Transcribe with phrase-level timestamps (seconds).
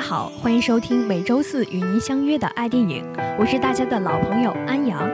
[0.00, 3.04] 好，欢迎收听每周四与您相约的爱电影，
[3.38, 5.06] 我是大家的老朋友安阳。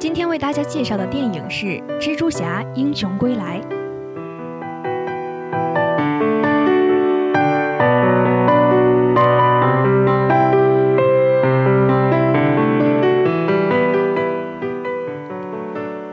[0.00, 1.66] 今天为大家介绍的电影是
[2.00, 3.60] 《蜘蛛侠：英雄归来》。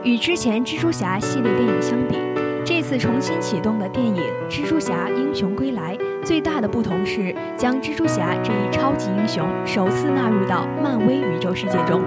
[0.04, 2.18] 与之前蜘蛛侠系列电影相比，
[2.64, 5.96] 这次重新启动的电影《蜘蛛侠：英雄归来》。
[6.24, 12.02] 最大的不同是将蜘蛛侠这一超级英雄首次纳入到漫威宇宙世界中，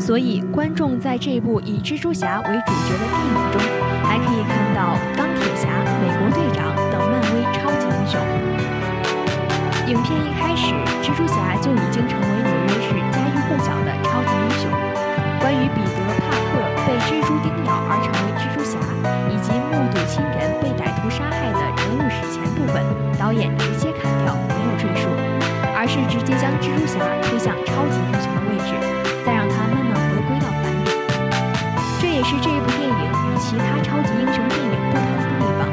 [0.00, 3.79] 所以观众在这部以蜘蛛侠为主角的电影中，
[26.20, 28.76] 直接将蜘蛛侠推向超级英雄的位置，
[29.24, 30.84] 再让他慢慢回归到凡人。
[31.98, 35.64] 这也是这一部电影与其他超级英雄电影不同的地方。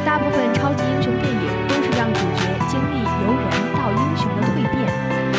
[0.00, 3.44] 大部分超级英雄电影都是让主角经历由人
[3.76, 4.88] 到英雄的蜕变，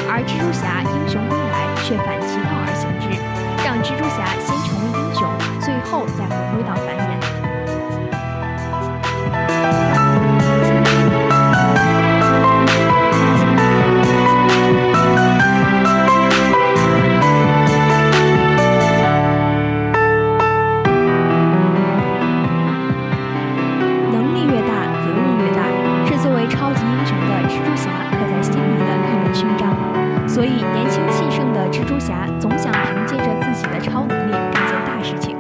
[0.06, 3.10] 而蜘蛛侠英雄归来却反其道而行之，
[3.66, 5.26] 让蜘蛛侠先成为英雄，
[5.60, 7.07] 最后再回归到凡人。
[31.72, 35.36] 蜘蛛侠总想凭借着自己的超能力干件大事情。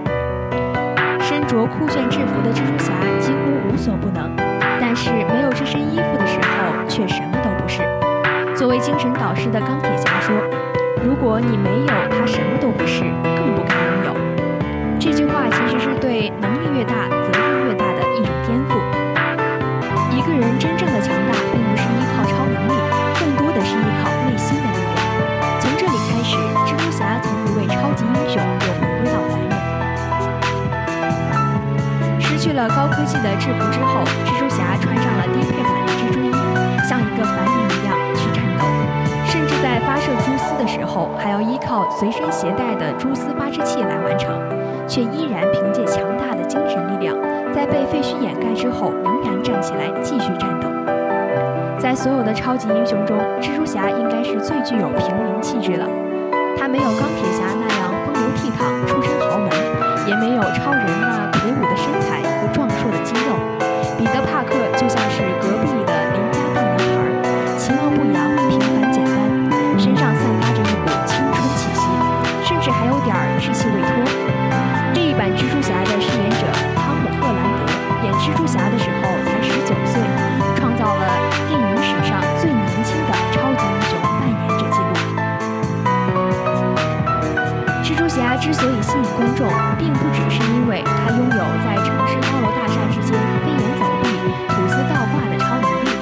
[1.19, 3.37] 身着酷炫制服的蜘蛛侠几乎
[3.69, 4.31] 无所不能，
[4.79, 7.83] 但是没有这身衣服的时候却什么都不是。
[8.55, 10.35] 作为精神导师的钢铁侠说
[11.03, 14.15] ：“如果你没有，他什么都不是，更不该拥有。”
[14.99, 17.07] 这句话其实是对能力越大，
[32.47, 36.31] 去了高科技的制服之后，蜘蛛侠穿上了低配版的蜘蛛衣，
[36.87, 38.63] 像一个凡人一样去战斗，
[39.25, 44.31] 甚至在发射蛛丝的时候，还要依靠随身携带的蛛丝发射器来完成，
[44.87, 47.17] 却依然凭借强大的精神力量，
[47.53, 50.69] 在被废墟掩盖之后，仍然站起来继续战斗。
[51.77, 55.85] 在所有的超级英雄中，蜘蛛侠应该是最具有平民气质了。
[56.57, 59.49] 他没有钢铁侠那样风流倜傥、出身豪门，
[60.07, 60.87] 也没有超人
[88.17, 89.47] 蜘蛛侠之所以吸引观众，
[89.77, 93.13] 并不只是因为他拥有在城市高楼大厦之间
[93.45, 94.09] 飞檐走壁、
[94.49, 95.93] 吐丝倒挂的超能力，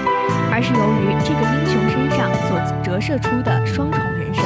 [0.50, 4.46] 而是由于这个英雄身上所折射出的双重人生：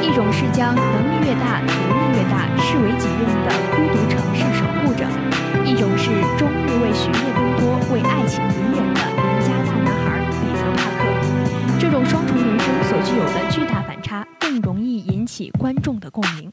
[0.00, 5.04] 一种是将能力越大、责任越大视为己任的孤独城市守护者；
[5.68, 6.08] 一种是
[6.40, 11.04] 终日为学业奔波、为爱情隐忍的邻家大男孩彼得·帕克。
[11.78, 13.51] 这种双重人生所具有的。
[15.12, 16.50] 引起观众的共鸣。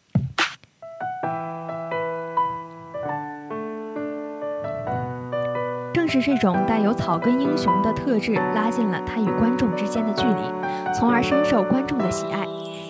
[5.93, 10.41] 正是这种带有草根英雄的特质，拉近了他与观众之间的距离，
[10.93, 12.45] 从而深受观众的喜爱。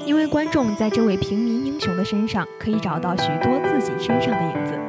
[0.08, 4.89] 因为观众在这位平民英雄的身上，可以找到许多自己身上的影子。